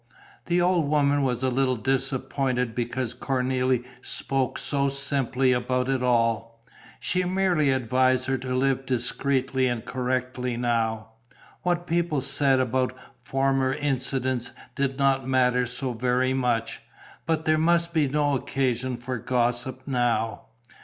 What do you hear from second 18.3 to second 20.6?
occasion for gossip now.